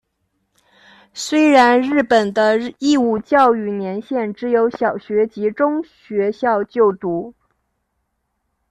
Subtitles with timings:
[1.13, 7.35] 虽然日本的义务教育年限只有小学及中学校就读。